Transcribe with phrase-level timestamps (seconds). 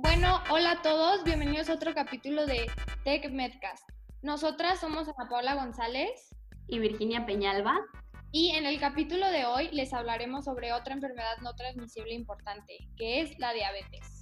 [0.00, 2.70] Bueno, hola a todos, bienvenidos a otro capítulo de
[3.02, 3.82] Tech Medcast.
[4.22, 6.36] Nosotras somos Ana Paula González
[6.68, 7.80] y Virginia Peñalba.
[8.30, 13.22] Y en el capítulo de hoy les hablaremos sobre otra enfermedad no transmisible importante, que
[13.22, 14.20] es la diabetes.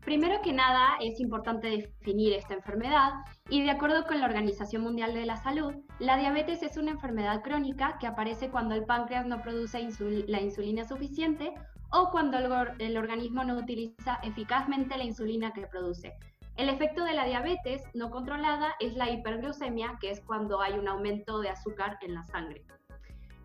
[0.00, 3.12] Primero que nada, es importante definir esta enfermedad
[3.48, 7.42] y de acuerdo con la Organización Mundial de la Salud, la diabetes es una enfermedad
[7.42, 9.78] crónica que aparece cuando el páncreas no produce
[10.26, 11.54] la insulina suficiente
[11.90, 12.38] o cuando
[12.78, 16.14] el, organismo no utiliza eficazmente la insulina que produce.
[16.56, 20.88] El efecto de la diabetes no controlada es la hiperglucemia, que es cuando hay un
[20.88, 22.64] aumento de azúcar en la sangre.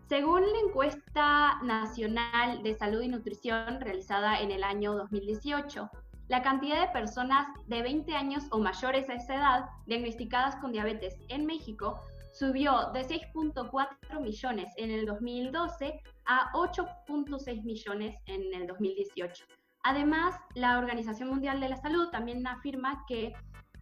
[0.08, 5.90] Según la encuesta nacional de salud y nutrición realizada en el año 2018,
[6.28, 11.16] la cantidad de personas de 20 años o mayores a esa edad diagnosticadas con diabetes
[11.28, 12.00] en México
[12.32, 19.44] subió de 6.4 millones en el 2012 a 8.6 millones en el 2018.
[19.82, 23.34] Además, la Organización Mundial de la Salud también afirma que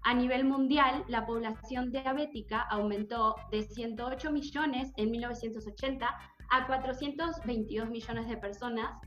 [0.03, 6.09] a nivel mundial la población diabética aumentó de 108 millones en 1980
[6.51, 8.99] a 422 millones de personas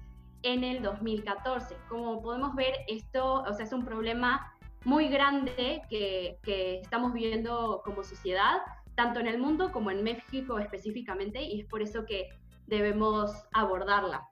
[0.43, 1.75] en el 2014.
[1.89, 4.53] Como podemos ver, esto o sea, es un problema
[4.85, 8.61] muy grande que, que estamos viviendo como sociedad
[8.95, 12.29] tanto en el mundo como en México específicamente, y es por eso que
[12.67, 14.27] debemos abordarla.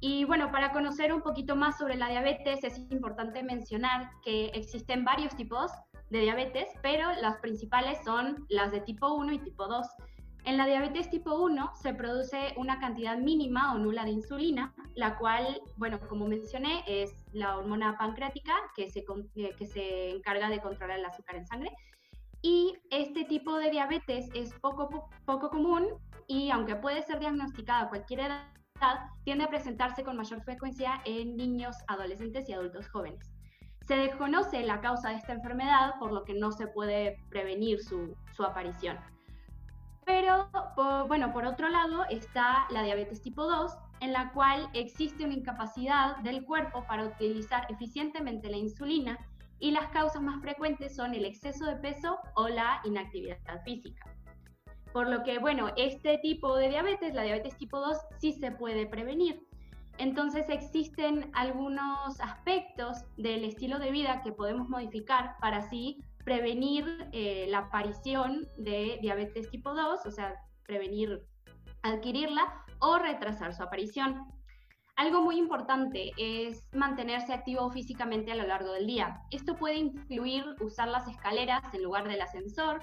[0.00, 5.04] Y bueno, para conocer un poquito más sobre la diabetes es importante mencionar que existen
[5.04, 5.72] varios tipos
[6.10, 9.86] de diabetes, pero las principales son las de tipo 1 y tipo 2.
[10.44, 15.18] En la diabetes tipo 1 se produce una cantidad mínima o nula de insulina, la
[15.18, 19.04] cual, bueno, como mencioné, es la hormona pancreática que se,
[19.34, 21.72] eh, que se encarga de controlar el azúcar en sangre
[22.42, 25.88] y este tipo de diabetes es poco, poco común
[26.28, 28.44] y aunque puede ser diagnosticada a cualquier edad,
[29.24, 33.28] tiende a presentarse con mayor frecuencia en niños, adolescentes y adultos jóvenes.
[33.86, 38.14] Se desconoce la causa de esta enfermedad, por lo que no se puede prevenir su,
[38.38, 38.98] aparición.
[40.04, 40.48] Pero,
[41.08, 46.18] bueno, por otro lado está la diabetes tipo 2, en la cual existe una incapacidad
[46.18, 49.18] del cuerpo para utilizar eficientemente la insulina
[49.58, 54.17] y las causas más frecuentes son el exceso de peso o la inactividad física.
[54.92, 58.86] Por lo que, bueno, este tipo de diabetes, la diabetes tipo 2, sí se puede
[58.86, 59.46] prevenir.
[59.98, 67.46] Entonces existen algunos aspectos del estilo de vida que podemos modificar para así prevenir eh,
[67.48, 70.34] la aparición de diabetes tipo 2, o sea,
[70.64, 71.24] prevenir
[71.82, 74.24] adquirirla o retrasar su aparición.
[74.96, 79.20] Algo muy importante es mantenerse activo físicamente a lo largo del día.
[79.30, 82.80] Esto puede incluir usar las escaleras en lugar del ascensor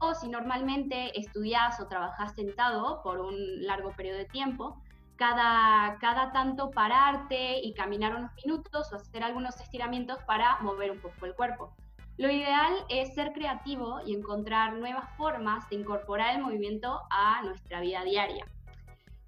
[0.00, 3.34] o si normalmente estudias o trabajas sentado por un
[3.64, 4.80] largo periodo de tiempo,
[5.16, 10.98] cada, cada tanto pararte y caminar unos minutos o hacer algunos estiramientos para mover un
[10.98, 11.72] poco el cuerpo.
[12.18, 17.80] Lo ideal es ser creativo y encontrar nuevas formas de incorporar el movimiento a nuestra
[17.80, 18.46] vida diaria.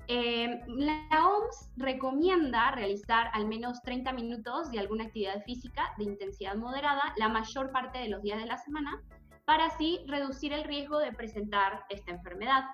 [0.07, 6.57] Eh, la OMS recomienda realizar al menos 30 minutos de alguna actividad física de intensidad
[6.57, 9.03] moderada la mayor parte de los días de la semana
[9.45, 12.65] para así reducir el riesgo de presentar esta enfermedad.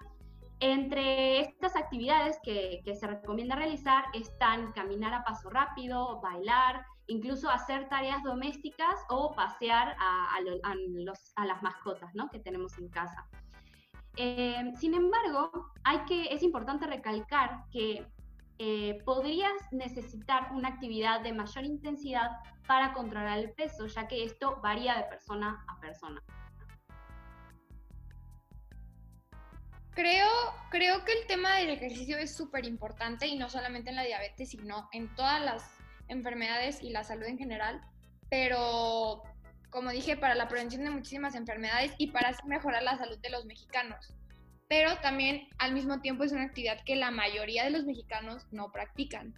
[0.61, 7.89] Entre estas actividades que, se recomienda realizar están caminar a paso rápido, bailar, incluso hacer
[7.89, 13.27] tareas domésticas o pasear a, las mascotas que tenemos en casa.
[14.17, 18.07] Eh, sin embargo, hay que, es importante recalcar que
[18.59, 22.31] eh, podrías necesitar una actividad de mayor intensidad
[22.67, 26.23] para controlar el peso, ya que esto varía de persona a persona.
[29.95, 30.29] Creo,
[30.71, 34.51] creo que el tema del ejercicio es súper importante y no solamente en la diabetes,
[34.51, 35.65] sino en todas las
[36.09, 37.81] enfermedades y la salud en general,
[38.29, 39.23] pero
[39.71, 43.45] como dije, para la prevención de muchísimas enfermedades y para mejorar la salud de los
[43.47, 44.13] mexicanos.
[44.69, 48.71] Pero también al mismo tiempo es una actividad que la mayoría de los mexicanos no
[48.71, 49.35] practican.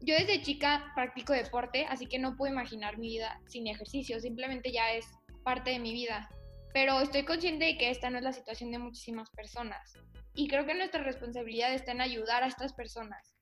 [0.00, 4.72] Yo desde chica practico deporte, así que no puedo imaginar mi vida sin ejercicio, simplemente
[4.72, 5.06] ya es
[5.44, 6.28] parte de mi vida.
[6.76, 9.94] Pero estoy consciente de que esta no es la situación de muchísimas personas.
[10.34, 13.36] Y creo que nuestra responsabilidad está en ayudar a estas personas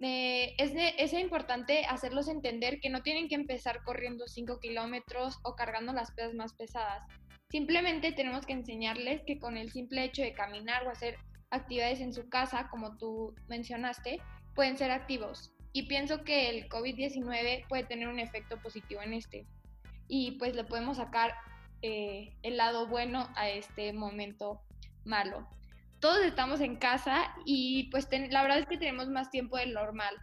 [0.00, 5.92] es, es, importante hacerlos entender que no tienen que empezar corriendo 5 kilómetros o cargando
[5.92, 7.04] las pesas más pesadas.
[7.50, 11.16] Simplemente tenemos que enseñarles que con el simple hecho de caminar o hacer
[11.50, 14.20] actividades en su casa, como tú mencionaste,
[14.54, 15.52] pueden ser activos.
[15.72, 19.46] Y pienso que el COVID-19 puede tener un efecto positivo en este.
[20.06, 21.34] Y pues le podemos sacar
[21.82, 24.62] eh, el lado bueno a este momento
[25.04, 25.48] malo
[26.00, 30.14] todos estamos en casa y pues la verdad es que tenemos más tiempo del normal.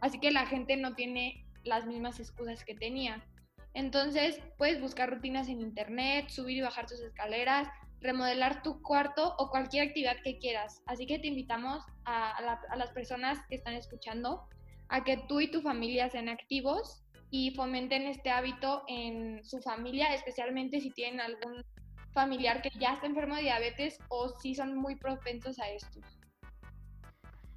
[0.00, 3.24] Así que la gente no tiene las mismas excusas que tenía.
[3.72, 7.66] Entonces, puedes buscar rutinas en internet, subir y bajar tus escaleras,
[8.00, 10.82] remodelar tu cuarto o cualquier actividad que quieras.
[10.86, 14.46] Así que te invitamos a, las personas que están escuchando
[14.88, 17.02] a que tú y tu familia sean activos
[17.36, 21.64] y fomenten este hábito en su familia, especialmente si tienen algún
[22.12, 25.98] familiar que ya está enfermo de diabetes o si son muy propensos a esto.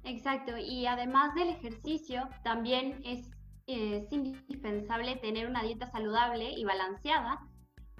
[0.02, 3.30] Exacto, y además del ejercicio, también es,
[3.68, 7.38] es indispensable tener una dieta saludable y balanceada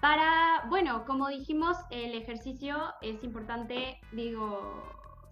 [0.01, 4.83] para, bueno, como dijimos, el ejercicio es importante, digo,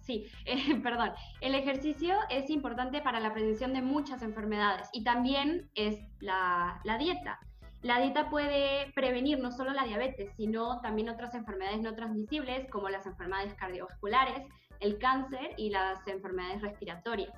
[0.07, 1.11] sí, eh, perdón,
[1.41, 6.97] el ejercicio es importante para la prevención de muchas enfermedades y también es la, la
[6.97, 7.39] dieta.
[7.83, 12.89] La dieta puede prevenir no solo la diabetes, sino también otras enfermedades no transmisibles como
[12.89, 14.47] las enfermedades cardiovasculares,
[14.79, 17.31] el cáncer y las enfermedades respiratorias.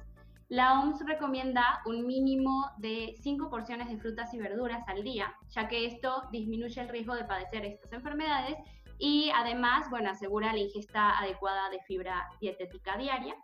[0.47, 5.67] La OMS recomienda un mínimo de 5 porciones de frutas y verduras al día, ya
[5.67, 8.57] que esto disminuye el riesgo de padecer estas enfermedades
[8.99, 13.35] y además, bueno, asegura la ingesta adecuada de fibra dietética diaria.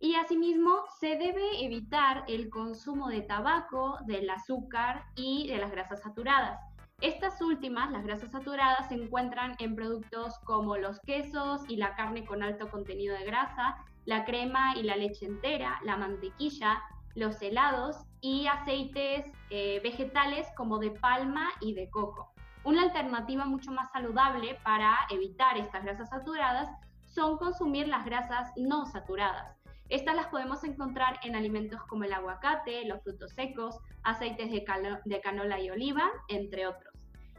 [0.00, 6.02] Y asimismo, se debe evitar el consumo de tabaco, del azúcar y de las grasas
[6.02, 6.58] saturadas.
[7.00, 12.26] Estas últimas, las grasas saturadas, se encuentran en productos como los quesos y la carne
[12.26, 13.76] con alto contenido de grasa,
[14.06, 16.82] la crema y la leche entera, la mantequilla,
[17.14, 22.32] los helados y aceites eh, vegetales como de palma y de coco.
[22.62, 26.68] Una alternativa mucho más saludable para evitar estas grasas saturadas
[27.06, 29.56] son consumir las grasas no saturadas.
[29.88, 35.60] Estas las podemos encontrar en alimentos como el aguacate, los frutos secos, aceites de, canola
[35.60, 36.94] y oliva, entre otros.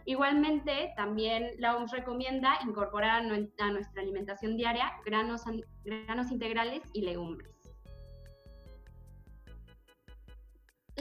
[0.06, 5.44] Igualmente, también la OMS recomienda incorporar a nuestra alimentación diaria granos,
[5.86, 7.61] granos integrales y legumbres.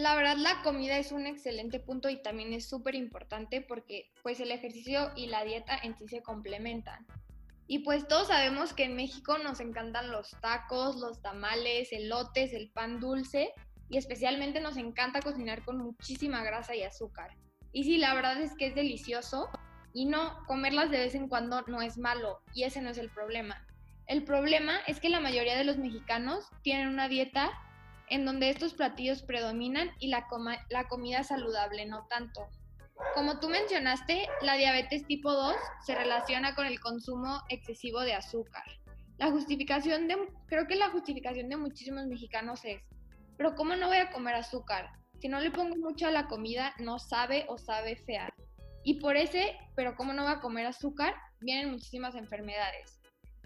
[0.00, 4.40] La verdad, la comida es un excelente punto y también es súper importante porque pues
[4.40, 7.06] el ejercicio y la dieta en sí se complementan.
[7.66, 12.70] Y pues todos sabemos que en México nos encantan los tacos, los tamales, elotes, el
[12.70, 13.52] pan dulce
[13.90, 17.36] y especialmente nos encanta cocinar con muchísima grasa y azúcar.
[17.70, 19.50] Y sí, la verdad es que es delicioso
[19.92, 23.10] y no, comerlas de vez en cuando no es malo y ese no es el
[23.10, 23.66] problema.
[24.06, 27.52] El problema es que la mayoría de los mexicanos tienen una dieta
[28.10, 30.26] en donde estos platillos predominan y la,
[30.88, 32.48] comida saludable no tanto.
[33.14, 35.54] Como tú mencionaste, la diabetes tipo 2
[35.86, 38.64] se relaciona con el consumo excesivo de azúcar.
[39.16, 40.16] La justificación de,
[40.46, 42.82] creo que la justificación de muchísimos mexicanos es,
[43.38, 44.90] pero ¿cómo no voy a comer azúcar?
[45.20, 48.32] Si no le pongo mucho a la comida, no sabe o sabe fear.
[48.82, 52.99] Y por ese, pero cómo no va a comer azúcar, vienen muchísimas enfermedades.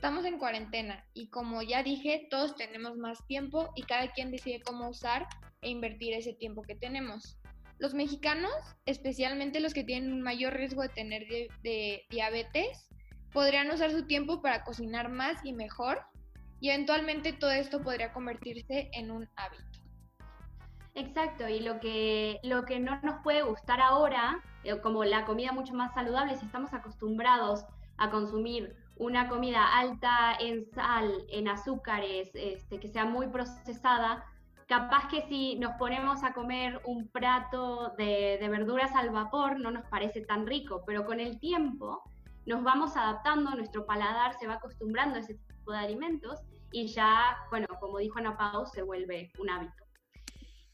[0.04, 4.60] Estamos en cuarentena y como ya dije, todos tenemos más tiempo y cada quien decide
[4.60, 5.26] cómo usar
[5.62, 7.38] e invertir ese tiempo que tenemos.
[7.78, 8.52] Los mexicanos,
[8.84, 11.26] especialmente los que tienen un mayor riesgo de tener
[11.62, 12.90] de diabetes,
[13.32, 16.02] podrían usar su tiempo para cocinar más y mejor
[16.60, 19.80] y eventualmente todo esto podría convertirse en un hábito.
[20.94, 25.52] Exacto, y lo que, lo que no nos puede gustar ahora, eh, como la comida
[25.52, 27.64] mucho más saludable, si estamos acostumbrados
[27.96, 34.24] a consumir una comida alta en sal, en azúcares, este, que sea muy procesada,
[34.66, 39.70] capaz que si nos ponemos a comer un plato de, de, verduras al vapor no
[39.70, 42.02] nos parece tan rico, pero con el tiempo
[42.46, 46.40] nos vamos adaptando, nuestro paladar se va acostumbrando a ese tipo de alimentos
[46.72, 49.84] y ya, bueno, como dijo Ana Pau, se vuelve un hábito.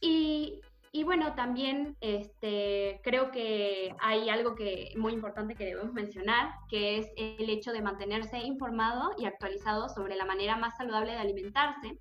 [0.00, 0.60] Y,
[0.92, 6.98] y bueno, también este, creo que hay algo que muy importante que debemos mencionar, que
[6.98, 11.98] es el hecho de mantenerse informado y actualizado sobre la manera más saludable de alimentarse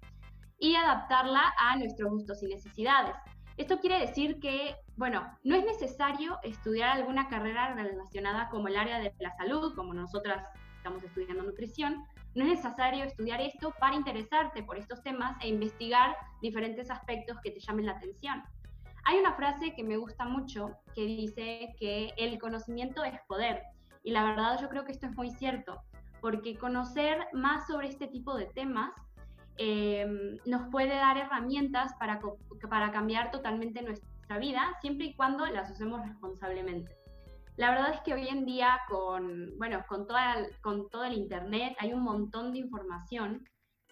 [0.58, 3.15] y adaptarla a nuestros gustos y necesidades.
[3.58, 9.00] Esto quiere decir que, bueno, no es necesario estudiar alguna carrera relacionada como el área
[9.00, 10.43] de la salud, como nosotras
[10.77, 12.05] estamos estudiando nutrición,
[12.36, 17.51] no es necesario estudiar esto para interesarte por estos temas e investigar diferentes aspectos que
[17.51, 18.43] te llamen la atención.
[19.09, 23.63] Hay una frase que me gusta mucho que dice que el conocimiento es poder.
[24.03, 25.81] Y la verdad yo creo que esto es muy cierto,
[26.21, 28.91] porque conocer más sobre este tipo de temas
[29.57, 32.19] em, nos puede dar herramientas para,
[32.69, 36.95] para cambiar totalmente nuestra vida, siempre y cuando las usemos responsablemente.
[37.57, 41.75] La verdad es que hoy en día con, bueno, con, toda, con todo el Internet
[41.79, 43.43] hay un montón de información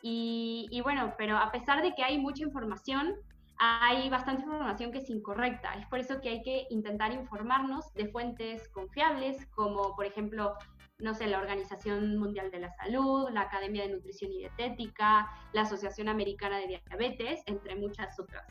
[0.03, 3.15] y, y, bueno, pero a pesar de que hay mucha información,
[3.59, 5.73] hay bastante información que es incorrecta.
[5.73, 10.53] Es por eso que hay que intentar informarnos de fuentes confiables, como por ejemplo,
[10.99, 15.61] no sé, la Organización Mundial de la Salud, la Academia de Nutrición y Dietética, la
[15.61, 18.45] Asociación Americana de Diabetes, entre muchas otras.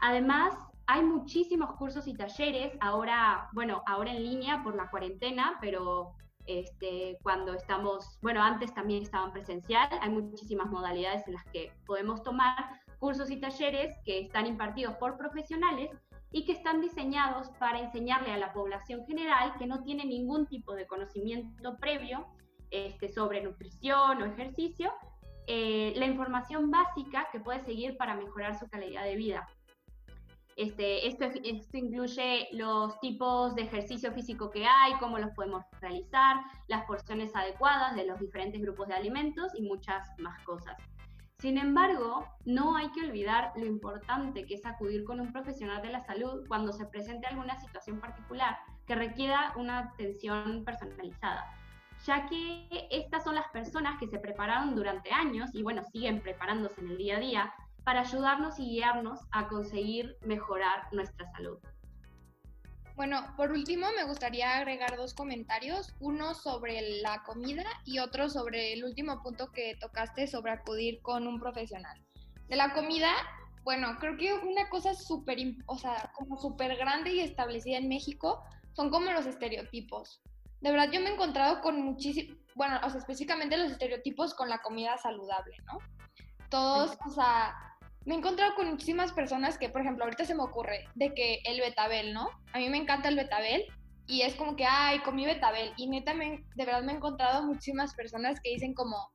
[0.00, 0.54] Además,
[0.86, 6.14] hay muchísimos cursos y talleres, ahora, bueno, ahora en línea por la cuarentena, pero
[6.46, 12.22] este, cuando estamos, bueno, antes también estaban presencial, hay muchísimas modalidades en las que podemos
[12.22, 15.90] tomar cursos y talleres que están impartidos por profesionales
[16.30, 20.74] y que están diseñados para enseñarle a la población general que no tiene ningún tipo
[20.74, 22.26] de conocimiento previo
[22.70, 24.92] este, sobre nutrición o ejercicio,
[25.48, 29.48] eh, la información básica que puede seguir para mejorar su calidad de vida.
[30.56, 36.36] Este, esto, esto, incluye los tipos de ejercicio físico que hay, cómo los podemos realizar,
[36.68, 40.76] las porciones adecuadas de los diferentes grupos de alimentos y muchas más cosas.
[41.40, 45.88] Sin embargo, no hay que olvidar lo importante que es acudir con un profesional de
[45.88, 51.50] la salud cuando se presente alguna situación particular que requiera una atención personalizada,
[52.04, 56.82] ya que estas son las personas que se prepararon durante años y bueno, siguen preparándose
[56.82, 57.54] en el día a día
[57.84, 61.58] para ayudarnos y guiarnos a conseguir mejorar nuestra salud.
[63.00, 68.74] Bueno, por último me gustaría agregar dos comentarios, uno sobre la comida y otro sobre
[68.74, 71.98] el último punto que tocaste sobre acudir con un profesional.
[72.48, 73.10] De la comida,
[73.64, 78.44] bueno, creo que una cosa súper, o sea, como súper grande y establecida en México
[78.74, 80.20] son como los estereotipos.
[80.60, 84.50] De verdad, yo me he encontrado con muchísimos, bueno, o sea, específicamente los estereotipos con
[84.50, 85.78] la comida saludable, ¿no?
[86.50, 87.69] Todos, o sea,
[88.10, 91.42] me he encontrado con muchísimas personas que, por ejemplo, ahorita se me ocurre de que
[91.44, 92.28] el betabel, ¿no?
[92.52, 93.64] A mí me encanta el betabel
[94.08, 95.72] y es como que, ay, comí betabel.
[95.76, 99.12] Y neta, de verdad me he encontrado muchísimas personas que dicen como,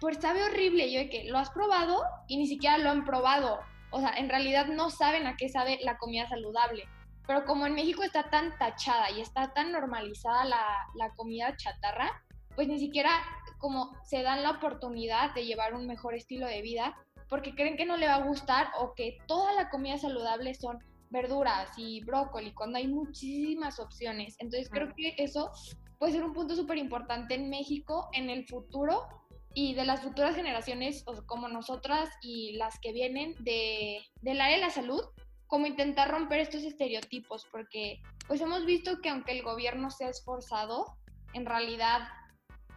[0.00, 0.86] pues sabe horrible.
[0.86, 2.04] Y yo de que, ¿lo has probado?
[2.28, 3.58] Y ni siquiera lo han probado.
[3.90, 6.84] O sea, en realidad no saben a qué sabe la comida saludable.
[7.26, 12.22] Pero como en México está tan tachada y está tan normalizada la, la comida chatarra,
[12.54, 13.10] pues ni siquiera
[13.58, 16.96] como se dan la oportunidad de llevar un mejor estilo de vida
[17.30, 20.78] porque creen que no le va a gustar o que toda la comida saludable son
[21.10, 24.36] verduras y brócoli, cuando hay muchísimas opciones.
[24.40, 25.50] Entonces creo que eso
[25.98, 29.08] puede ser un punto súper importante en México en el futuro
[29.54, 34.62] y de las futuras generaciones como nosotras y las que vienen de, del área de
[34.62, 35.02] la salud,
[35.46, 40.08] como intentar romper estos estereotipos, porque pues hemos visto que aunque el gobierno se ha
[40.08, 40.96] esforzado,
[41.32, 42.08] en realidad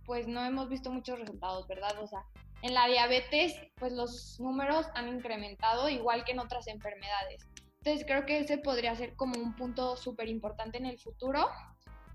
[0.05, 1.97] pues no hemos visto muchos resultados, ¿verdad?
[2.01, 2.25] O sea,
[2.63, 7.45] en la diabetes, pues los números han incrementado igual que en otras enfermedades.
[7.79, 11.49] Entonces creo que ese podría ser como un punto súper importante en el futuro.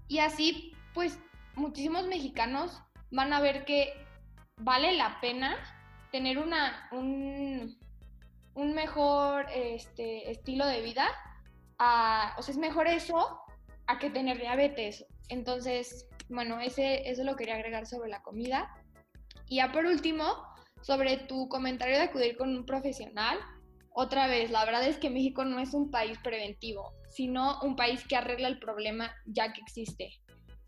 [0.09, 1.21] Y así, pues
[1.55, 3.93] muchísimos mexicanos van a ver que
[4.57, 5.55] vale la pena
[6.13, 7.79] tener una, un,
[8.55, 11.09] un mejor este, estilo de vida.
[12.39, 13.39] o sea, es mejor eso
[13.87, 15.05] a que tener diabetes.
[15.29, 18.75] Entonces, bueno, ese, eso lo quería agregar sobre la comida.
[19.49, 20.25] Y ya por último,
[20.83, 23.39] sobre tu comentario de acudir con un profesional,
[23.93, 28.07] otra vez, la verdad es que México no es un país preventivo, sino un país
[28.07, 30.13] que arregla el problema ya que existe.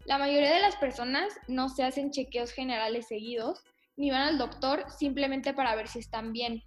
[0.04, 3.62] La mayoría de las personas no se hacen chequeos generales seguidos,
[3.96, 6.62] ni van al doctor simplemente para ver si están bien.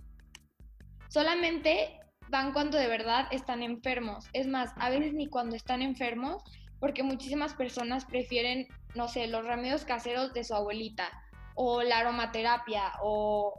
[1.10, 4.26] Solamente van cuando de verdad están enfermos.
[4.34, 6.44] Es más, a veces ni cuando están enfermos,
[6.80, 11.12] porque muchísimas personas prefieren, no sé, los remedios caseros de su abuelita
[11.56, 13.54] o la aromaterapia o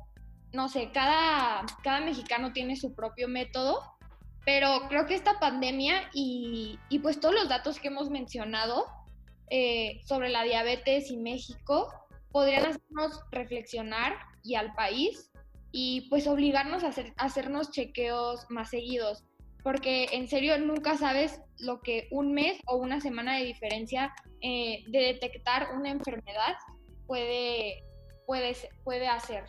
[0.52, 3.82] no sé, cada, cada mexicano tiene su propio método,
[4.44, 8.86] pero creo que esta pandemia y, pues todos los datos que hemos mencionado
[9.50, 11.92] eh, sobre la diabetes y México
[12.30, 15.30] podrían hacernos reflexionar y al país
[15.72, 19.24] y pues obligarnos a, hacer, hacernos chequeos más seguidos,
[19.62, 24.84] porque en serio nunca sabes lo que un mes o una semana de diferencia eh,
[24.88, 26.54] de detectar una enfermedad
[27.06, 27.84] puede,
[28.26, 29.44] puede, puede hacer.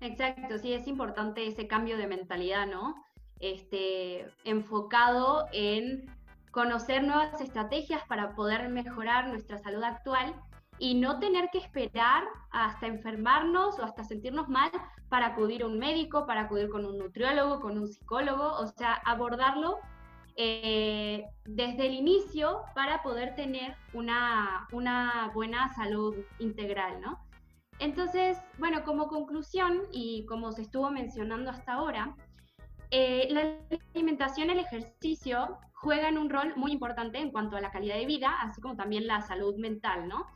[0.00, 2.94] Exacto, sí, es importante ese cambio de mentalidad, ¿no?
[3.40, 6.04] Este, enfocado en
[6.50, 10.34] conocer nuevas estrategias para poder mejorar nuestra salud actual
[10.78, 14.70] y no tener que esperar hasta enfermarnos o hasta sentirnos mal
[15.08, 18.94] para acudir a un médico, para acudir con un nutriólogo, con un psicólogo, o sea,
[19.04, 19.78] abordarlo
[20.36, 27.20] eh, desde el inicio para poder tener una, una buena salud integral, ¿no?
[27.78, 32.16] Entonces, bueno, como conclusión y como se estuvo mencionando hasta ahora,
[32.90, 33.58] eh, la
[33.94, 38.06] alimentación y el ejercicio juegan un rol muy importante en cuanto a la calidad de
[38.06, 40.26] vida, así como también la salud mental, ¿no?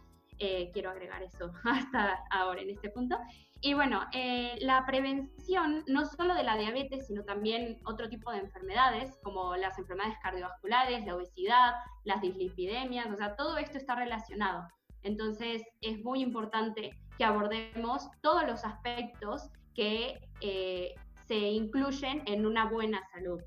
[0.41, 3.19] Eh, quiero agregar eso hasta ahora en este punto.
[3.61, 8.39] Y bueno, eh, la prevención no solo de la diabetes, sino también otro tipo de
[8.39, 14.69] enfermedades, como las enfermedades cardiovasculares, la obesidad, las dislipidemias, o sea, todo esto está relacionado.
[15.03, 20.95] Entonces, es muy importante que abordemos todos los aspectos que eh,
[21.27, 23.41] se incluyen en una buena salud.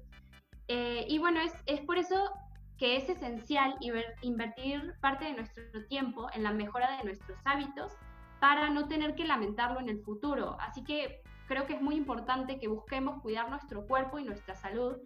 [1.08, 2.32] Y bueno, es, es por eso
[2.82, 3.76] que es esencial
[4.24, 7.92] invertir parte de nuestro tiempo en la mejora de nuestros hábitos
[8.40, 10.58] para no tener que lamentarlo en el futuro.
[10.60, 14.98] Así que creo que es muy importante que busquemos cuidar nuestro cuerpo y nuestra salud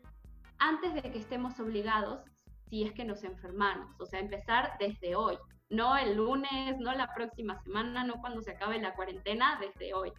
[0.58, 2.24] antes de que estemos obligados
[2.70, 4.00] si es que nos enfermamos.
[4.00, 5.38] O sea, empezar desde hoy,
[5.70, 10.14] no el lunes, no la próxima semana, no cuando se acabe la cuarentena, desde hoy.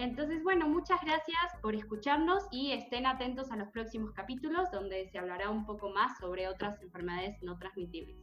[0.00, 5.18] Entonces, bueno, muchas gracias por escucharnos y estén atentos a los próximos capítulos donde se
[5.18, 8.16] hablará un poco más sobre otras enfermedades no transmisibles.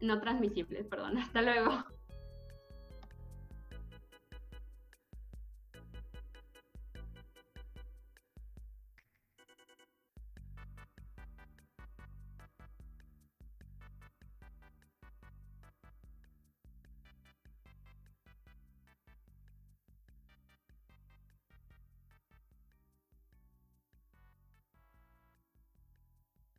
[0.00, 1.16] No transmisibles, perdón.
[1.18, 1.70] Hasta luego.